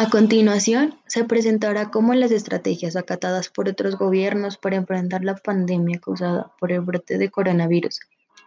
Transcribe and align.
A 0.00 0.08
continuación, 0.08 0.98
se 1.06 1.24
presentará 1.24 1.90
cómo 1.90 2.14
las 2.14 2.30
estrategias 2.30 2.96
acatadas 2.96 3.50
por 3.50 3.68
otros 3.68 3.98
gobiernos 3.98 4.56
para 4.56 4.76
enfrentar 4.76 5.24
la 5.24 5.34
pandemia 5.36 5.98
causada 5.98 6.54
por 6.58 6.72
el 6.72 6.80
brote 6.80 7.18
de 7.18 7.28
coronavirus 7.28 8.00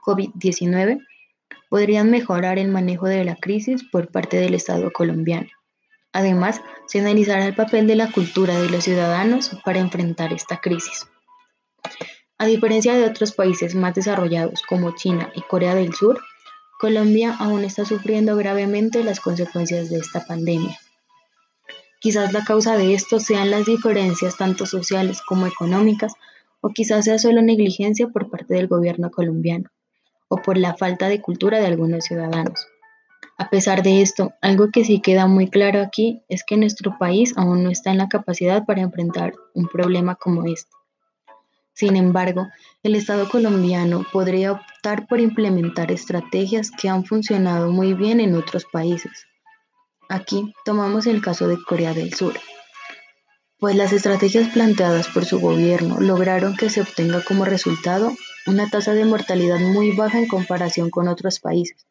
COVID-19 0.04 1.06
podrían 1.70 2.10
mejorar 2.10 2.58
el 2.58 2.70
manejo 2.70 3.06
de 3.06 3.24
la 3.24 3.36
crisis 3.36 3.84
por 3.84 4.08
parte 4.08 4.38
del 4.38 4.56
Estado 4.56 4.92
colombiano. 4.92 5.48
Además, 6.12 6.60
se 6.88 7.02
analizará 7.02 7.46
el 7.46 7.54
papel 7.54 7.86
de 7.86 7.98
la 7.98 8.12
cultura 8.12 8.60
de 8.60 8.72
los 8.72 8.86
ciudadanos 8.86 9.52
para 9.64 9.78
enfrentar 9.78 10.34
esta 10.34 10.60
crisis. 10.60 11.06
A 12.40 12.48
diferencia 12.48 12.96
de 12.96 13.06
otros 13.06 13.32
países 13.32 13.76
más 13.76 13.94
desarrollados 13.94 14.64
como 14.64 14.96
China 14.96 15.32
y 15.36 15.42
Corea 15.42 15.76
del 15.76 15.94
Sur, 15.94 16.20
Colombia 16.80 17.36
aún 17.38 17.64
está 17.64 17.86
sufriendo 17.86 18.36
gravemente 18.38 19.04
las 19.04 19.20
consecuencias 19.20 19.92
de 19.92 20.00
esta 20.00 20.26
pandemia. 20.26 20.80
Quizás 22.04 22.34
la 22.34 22.44
causa 22.44 22.76
de 22.76 22.94
esto 22.94 23.22
sean 23.22 23.50
las 23.50 23.64
diferencias 23.64 24.36
tanto 24.36 24.66
sociales 24.66 25.22
como 25.22 25.48
económicas, 25.48 26.12
o 26.60 26.68
quizás 26.68 27.06
sea 27.06 27.18
solo 27.18 27.42
negligencia 27.42 28.10
por 28.10 28.30
parte 28.30 28.56
del 28.56 28.68
gobierno 28.68 29.10
colombiano, 29.10 29.70
o 30.28 30.36
por 30.36 30.58
la 30.58 30.76
falta 30.76 31.08
de 31.08 31.22
cultura 31.22 31.62
de 31.62 31.68
algunos 31.68 32.04
ciudadanos. 32.04 32.68
A 33.38 33.50
pesar 33.50 33.84
de 33.84 34.02
esto, 34.02 34.34
algo 34.42 34.70
que 34.70 34.84
sí 34.84 35.00
queda 35.00 35.28
muy 35.28 35.50
claro 35.50 35.80
aquí 35.80 36.22
es 36.28 36.44
que 36.44 36.58
nuestro 36.58 36.98
país 37.00 37.38
aún 37.38 37.64
no 37.64 37.70
está 37.70 37.92
en 37.92 38.00
la 38.00 38.10
capacidad 38.10 38.66
para 38.66 38.82
enfrentar 38.82 39.32
un 39.54 39.70
problema 39.70 40.16
como 40.16 40.44
este. 40.44 40.76
Sin 41.72 41.96
embargo, 41.96 42.50
el 42.84 42.96
Estado 42.96 43.30
colombiano 43.30 44.06
podría 44.12 44.52
optar 44.52 45.08
por 45.08 45.22
implementar 45.22 45.90
estrategias 45.90 46.70
que 46.70 46.90
han 46.90 47.06
funcionado 47.06 47.72
muy 47.72 47.94
bien 47.94 48.20
en 48.20 48.36
otros 48.36 48.66
países, 48.66 49.26
Aquí 50.10 50.54
tomamos 50.66 51.06
el 51.08 51.22
caso 51.22 51.48
de 51.48 51.58
Corea 51.62 51.94
del 51.94 52.14
Sur, 52.14 52.34
pues 53.58 53.76
las 53.76 53.94
estrategias 53.94 54.50
planteadas 54.50 55.08
por 55.08 55.26
su 55.26 55.40
gobierno 55.40 56.00
lograron 56.00 56.56
que 56.58 56.70
se 56.70 56.82
obtenga 56.82 57.24
como 57.24 57.46
resultado 57.46 58.12
una 58.46 58.70
tasa 58.70 58.94
de 58.94 59.06
mortalidad 59.06 59.60
muy 59.60 59.96
baja 59.96 60.20
en 60.20 60.28
comparación 60.28 60.90
con 60.90 61.08
otros 61.08 61.40
países 61.40 61.88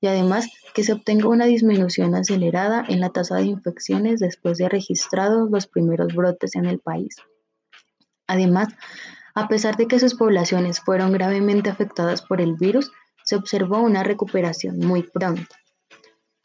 y 0.00 0.06
además 0.08 0.48
que 0.74 0.84
se 0.84 0.92
obtenga 0.92 1.28
una 1.28 1.46
disminución 1.46 2.14
acelerada 2.14 2.84
en 2.86 3.00
la 3.00 3.10
tasa 3.10 3.36
de 3.36 3.44
infecciones 3.44 4.20
después 4.20 4.58
de 4.58 4.68
registrados 4.68 5.50
los 5.50 5.66
primeros 5.66 6.14
brotes 6.14 6.54
en 6.54 6.66
el 6.66 6.80
país. 6.80 7.16
Además, 8.26 8.68
a 9.34 9.48
pesar 9.48 9.76
de 9.76 9.86
que 9.86 9.98
sus 9.98 10.14
poblaciones 10.14 10.80
fueron 10.80 11.12
gravemente 11.12 11.70
afectadas 11.70 12.22
por 12.22 12.40
el 12.40 12.54
virus, 12.54 12.92
se 13.24 13.36
observó 13.36 13.78
una 13.80 14.02
recuperación 14.02 14.78
muy 14.78 15.02
pronta. 15.02 15.56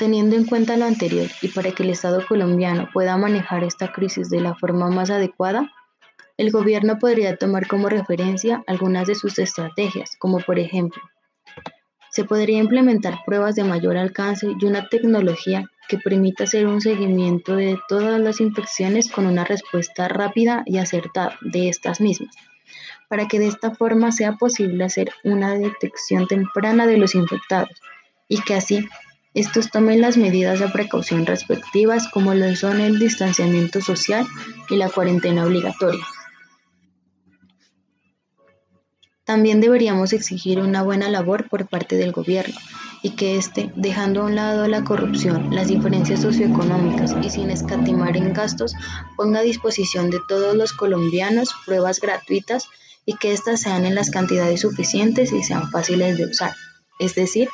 Teniendo 0.02 0.36
en 0.36 0.48
cuenta 0.48 0.78
lo 0.78 0.86
anterior 0.86 1.28
y 1.44 1.50
para 1.50 1.74
que 1.74 1.84
el 1.84 1.92
Estado 1.92 2.26
colombiano 2.28 2.90
pueda 2.92 3.18
manejar 3.18 3.64
esta 3.64 3.92
crisis 3.92 4.32
de 4.32 4.42
la 4.42 4.56
forma 4.56 4.90
más 4.90 5.12
adecuada, 5.12 5.72
el 6.38 6.50
gobierno 6.50 6.98
podría 6.98 7.38
tomar 7.38 7.68
como 7.68 7.88
referencia 7.88 8.64
algunas 8.66 9.06
de 9.06 9.14
sus 9.14 9.38
estrategias, 9.38 10.16
como 10.18 10.40
por 10.40 10.58
ejemplo, 10.58 11.04
se 12.10 12.24
podría 12.24 12.58
implementar 12.58 13.20
pruebas 13.28 13.54
de 13.54 13.64
mayor 13.64 13.96
alcance 13.96 14.48
y 14.60 14.66
una 14.66 14.88
tecnología 14.88 15.70
que 15.88 16.00
permita 16.00 16.46
hacer 16.46 16.66
un 16.66 16.82
seguimiento 16.82 17.56
de 17.56 17.78
todas 17.88 18.20
las 18.20 18.42
infecciones 18.42 19.12
con 19.12 19.28
una 19.28 19.44
respuesta 19.44 20.08
rápida 20.08 20.64
y 20.66 20.80
acertada 20.80 21.38
de 21.42 21.70
estas 21.70 22.02
mismas, 22.02 22.34
para 23.08 23.28
que 23.28 23.38
de 23.38 23.50
esta 23.50 23.76
forma 23.76 24.12
sea 24.12 24.32
posible 24.32 24.84
hacer 24.84 25.12
una 25.24 25.54
detección 25.54 26.26
temprana 26.26 26.88
de 26.88 26.98
los 26.98 27.14
infectados 27.14 27.80
y 28.28 28.42
que 28.42 28.56
así 28.56 28.90
estos 29.34 29.70
tomen 29.70 30.02
las 30.02 30.18
medidas 30.18 30.60
de 30.60 30.68
precaución 30.68 31.26
respectivas 31.26 32.08
como 32.10 32.34
lo 32.34 32.54
son 32.56 32.82
el 32.82 33.00
distanciamiento 33.00 33.80
social 33.82 34.28
y 34.70 34.76
la 34.76 34.90
cuarentena 34.90 35.46
obligatoria. 35.46 36.06
También 39.24 39.62
deberíamos 39.62 40.12
exigir 40.12 40.60
una 40.60 40.84
buena 40.84 41.08
labor 41.08 41.48
por 41.48 41.70
parte 41.70 41.96
del 41.96 42.12
gobierno 42.12 42.56
y 43.02 43.12
que 43.12 43.38
éste, 43.38 43.72
dejando 43.76 44.22
a 44.22 44.26
un 44.26 44.36
lado 44.36 44.68
la 44.68 44.84
corrupción, 44.84 45.56
las 45.56 45.70
diferencias 45.70 46.22
socioeconómicas 46.22 47.16
y 47.24 47.30
sin 47.30 47.50
escatimar 47.50 48.18
en 48.18 48.34
gastos, 48.34 48.74
ponga 49.16 49.40
a 49.40 49.44
disposición 49.44 50.10
de 50.10 50.20
todos 50.28 50.56
los 50.56 50.74
colombianos 50.74 51.50
pruebas 51.66 52.02
gratuitas 52.02 52.68
y 53.06 53.16
que 53.16 53.32
éstas 53.32 53.62
sean 53.62 53.86
en 53.86 53.96
las 53.96 54.12
cantidades 54.12 54.62
suficientes 54.62 55.32
y 55.32 55.42
sean 55.44 55.72
fáciles 55.72 56.18
de 56.18 56.26
usar. 56.26 56.54
Es 57.00 57.16
decir, 57.16 57.48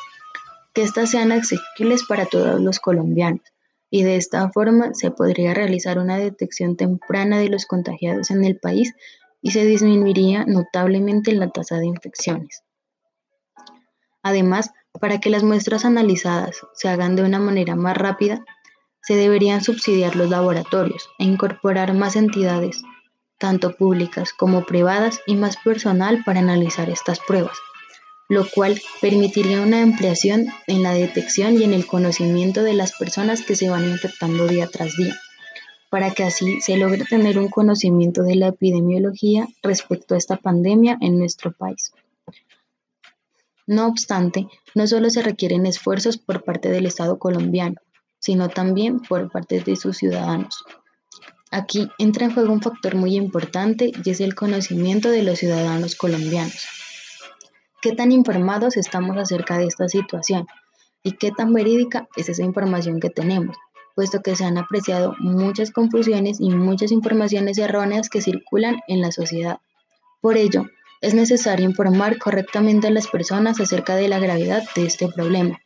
que 0.77 0.83
éstas 0.83 1.09
sean 1.09 1.31
accesibles 1.31 2.05
para 2.07 2.27
todos 2.27 2.61
los 2.61 2.79
colombianos 2.79 3.41
y 3.89 4.03
de 4.03 4.15
esta 4.15 4.47
forma 4.51 4.93
se 4.93 5.09
podría 5.09 5.55
realizar 5.55 5.97
una 5.97 6.19
detección 6.19 6.75
temprana 6.77 7.39
de 7.39 7.49
los 7.49 7.65
contagiados 7.65 8.29
en 8.29 8.45
el 8.45 8.59
país 8.59 8.93
y 9.41 9.49
se 9.49 9.65
disminuiría 9.65 10.45
notablemente 10.45 11.31
la 11.31 11.49
tasa 11.49 11.77
de 11.77 11.87
infecciones. 11.87 12.61
Además, 14.21 14.69
para 15.01 15.19
que 15.19 15.31
las 15.31 15.41
muestras 15.41 15.83
analizadas 15.83 16.61
se 16.75 16.89
hagan 16.89 17.15
de 17.15 17.23
una 17.23 17.39
manera 17.39 17.75
más 17.75 17.97
rápida, 17.97 18.45
se 19.01 19.15
deberían 19.15 19.63
subsidiar 19.63 20.15
los 20.15 20.29
laboratorios 20.29 21.09
e 21.17 21.23
incorporar 21.23 21.95
más 21.95 22.15
entidades, 22.15 22.83
tanto 23.39 23.75
públicas 23.75 24.31
como 24.31 24.63
privadas, 24.63 25.21
y 25.25 25.37
más 25.37 25.57
personal 25.57 26.21
para 26.23 26.41
analizar 26.41 26.87
estas 26.91 27.19
pruebas 27.19 27.57
lo 28.29 28.45
cual 28.49 28.79
permitiría 29.01 29.61
una 29.61 29.81
ampliación 29.81 30.47
en 30.67 30.83
la 30.83 30.93
detección 30.93 31.59
y 31.59 31.63
en 31.63 31.73
el 31.73 31.87
conocimiento 31.87 32.63
de 32.63 32.73
las 32.73 32.93
personas 32.93 33.41
que 33.41 33.55
se 33.55 33.69
van 33.69 33.87
infectando 33.87 34.47
día 34.47 34.67
tras 34.67 34.97
día, 34.97 35.15
para 35.89 36.11
que 36.11 36.23
así 36.23 36.59
se 36.59 36.77
logre 36.77 37.05
tener 37.05 37.39
un 37.39 37.47
conocimiento 37.47 38.23
de 38.23 38.35
la 38.35 38.47
epidemiología 38.47 39.47
respecto 39.63 40.13
a 40.13 40.17
esta 40.17 40.35
pandemia 40.35 40.97
en 40.99 41.17
nuestro 41.17 41.53
país. 41.53 41.93
No 43.65 43.87
obstante, 43.87 44.47
no 44.75 44.87
solo 44.87 45.09
se 45.09 45.21
requieren 45.21 45.65
esfuerzos 45.65 46.17
por 46.17 46.43
parte 46.43 46.69
del 46.69 46.85
Estado 46.85 47.19
colombiano, 47.19 47.75
sino 48.19 48.49
también 48.49 48.99
por 48.99 49.31
parte 49.31 49.61
de 49.61 49.75
sus 49.75 49.97
ciudadanos. 49.97 50.63
Aquí 51.49 51.89
entra 51.97 52.25
en 52.25 52.33
juego 52.33 52.51
un 52.51 52.61
factor 52.61 52.95
muy 52.95 53.15
importante 53.15 53.91
y 54.03 54.09
es 54.09 54.19
el 54.19 54.35
conocimiento 54.35 55.09
de 55.09 55.23
los 55.23 55.39
ciudadanos 55.39 55.95
colombianos 55.95 56.76
qué 57.81 57.91
tan 57.91 58.11
informados 58.11 58.77
estamos 58.77 59.17
acerca 59.17 59.57
de 59.57 59.65
esta 59.65 59.87
situación 59.87 60.47
y 61.03 61.13
qué 61.13 61.31
tan 61.31 61.53
verídica 61.53 62.07
es 62.15 62.29
esa 62.29 62.43
información 62.43 62.99
que 62.99 63.09
tenemos, 63.09 63.55
puesto 63.95 64.21
que 64.21 64.35
se 64.35 64.45
han 64.45 64.57
apreciado 64.57 65.15
muchas 65.19 65.71
confusiones 65.71 66.39
y 66.39 66.49
muchas 66.49 66.91
informaciones 66.91 67.57
erróneas 67.57 68.09
que 68.09 68.21
circulan 68.21 68.79
en 68.87 69.01
la 69.01 69.11
sociedad. 69.11 69.59
Por 70.21 70.37
ello, 70.37 70.65
es 71.01 71.13
necesario 71.13 71.65
informar 71.65 72.17
correctamente 72.17 72.87
a 72.87 72.91
las 72.91 73.07
personas 73.07 73.59
acerca 73.59 73.95
de 73.95 74.07
la 74.07 74.19
gravedad 74.19 74.63
de 74.75 74.85
este 74.85 75.07
problema. 75.07 75.61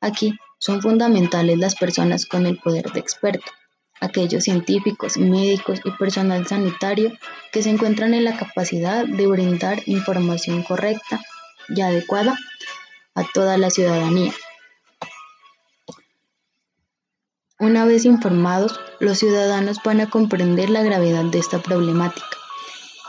Aquí 0.00 0.34
son 0.58 0.80
fundamentales 0.80 1.58
las 1.58 1.74
personas 1.74 2.24
con 2.24 2.46
el 2.46 2.58
poder 2.58 2.90
de 2.92 3.00
experto, 3.00 3.52
aquellos 4.00 4.44
científicos, 4.44 5.18
médicos 5.18 5.80
y 5.84 5.90
personal 5.92 6.46
sanitario 6.46 7.12
que 7.52 7.62
se 7.62 7.68
encuentran 7.68 8.14
en 8.14 8.24
la 8.24 8.36
capacidad 8.36 9.04
de 9.04 9.26
brindar 9.26 9.82
información 9.84 10.62
correcta 10.62 11.20
y 11.74 11.80
adecuada 11.80 12.36
a 13.14 13.24
toda 13.32 13.58
la 13.58 13.70
ciudadanía. 13.70 14.32
Una 17.58 17.84
vez 17.84 18.04
informados, 18.04 18.80
los 19.00 19.18
ciudadanos 19.18 19.78
van 19.84 20.00
a 20.00 20.08
comprender 20.08 20.70
la 20.70 20.82
gravedad 20.82 21.24
de 21.24 21.38
esta 21.38 21.58
problemática 21.58 22.26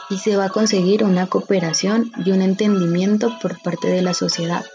y 0.09 0.17
se 0.17 0.35
va 0.35 0.45
a 0.45 0.49
conseguir 0.49 1.05
una 1.05 1.27
cooperación 1.27 2.11
y 2.25 2.31
un 2.31 2.41
entendimiento 2.41 3.37
por 3.41 3.61
parte 3.61 3.87
de 3.87 4.01
la 4.01 4.13
sociedad, 4.13 4.65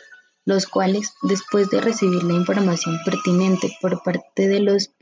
los 0.46 0.66
cuales, 0.66 1.12
después 1.22 1.68
de 1.68 1.82
recibir 1.82 2.22
la 2.24 2.32
información 2.32 2.98
pertinente 3.04 3.76
por 3.82 4.02
parte 4.02 4.48
de 4.48 4.60
los 4.60 4.92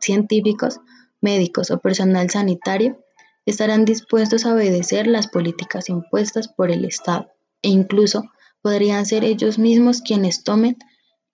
científicos, 0.00 0.80
médicos 1.20 1.70
o 1.70 1.78
personal 1.78 2.30
sanitario, 2.30 3.04
estarán 3.44 3.84
dispuestos 3.84 4.46
a 4.46 4.54
obedecer 4.54 5.06
las 5.06 5.28
políticas 5.28 5.90
impuestas 5.90 6.48
por 6.48 6.70
el 6.70 6.86
Estado 6.86 7.30
e 7.62 7.68
incluso 7.68 8.24
podrían 8.62 9.06
ser 9.06 9.24
ellos 9.24 9.58
mismos 9.58 10.00
quienes 10.00 10.44
tomen 10.44 10.76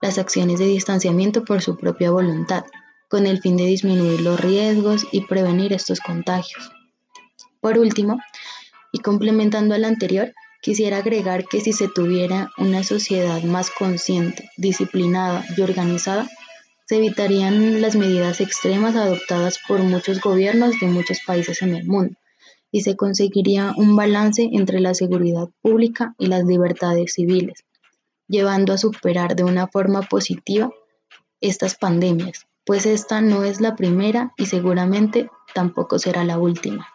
las 0.00 0.19
acciones 0.19 0.59
de 0.59 0.67
distanciamiento 0.67 1.44
por 1.44 1.62
su 1.62 1.76
propia 1.76 2.11
voluntad, 2.11 2.65
con 3.09 3.26
el 3.26 3.41
fin 3.41 3.56
de 3.56 3.65
disminuir 3.65 4.21
los 4.21 4.41
riesgos 4.41 5.06
y 5.12 5.23
prevenir 5.23 5.73
estos 5.73 6.00
contagios. 6.00 6.71
Por 7.61 7.79
último, 7.79 8.21
y 8.93 8.99
complementando 8.99 9.75
al 9.75 9.85
anterior, 9.85 10.35
quisiera 10.61 10.99
agregar 10.99 11.47
que 11.47 11.61
si 11.61 11.73
se 11.73 11.88
tuviera 11.88 12.50
una 12.59 12.82
sociedad 12.85 13.43
más 13.43 13.70
consciente, 13.70 14.50
disciplinada 14.56 15.44
y 15.56 15.62
organizada, 15.62 16.29
se 16.87 16.97
evitarían 16.97 17.81
las 17.81 17.97
medidas 17.97 18.41
extremas 18.41 18.94
adoptadas 18.94 19.59
por 19.67 19.81
muchos 19.81 20.20
gobiernos 20.20 20.79
de 20.81 20.87
muchos 20.87 21.20
países 21.27 21.62
en 21.62 21.75
el 21.75 21.87
mundo, 21.87 22.15
y 22.75 22.81
se 22.82 22.97
conseguiría 22.97 23.73
un 23.76 23.94
balance 23.97 24.50
entre 24.53 24.81
la 24.81 24.94
seguridad 24.94 25.49
pública 25.62 26.15
y 26.19 26.26
las 26.26 26.44
libertades 26.44 27.15
civiles, 27.15 27.65
llevando 28.29 28.73
a 28.73 28.79
superar 28.79 29.37
de 29.37 29.44
una 29.44 29.69
forma 29.69 30.03
positiva 30.03 30.71
estas 31.41 31.76
pandemias 31.76 32.47
pues 32.65 32.87
esta 32.87 33.21
no 33.21 33.44
es 33.44 33.61
la 33.61 33.76
primera 33.76 34.32
y 34.37 34.47
seguramente 34.47 35.31
tampoco 35.55 35.99
será 35.99 36.25
la 36.25 36.38
última. 36.38 36.88